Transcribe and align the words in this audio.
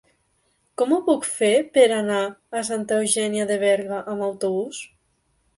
Com 0.81 0.95
ho 0.95 0.97
puc 1.09 1.27
fer 1.33 1.51
per 1.75 1.83
anar 1.99 2.23
a 2.61 2.63
Santa 2.71 2.97
Eugènia 3.05 3.47
de 3.53 3.61
Berga 3.67 4.01
amb 4.15 4.29
autobús? 4.31 4.85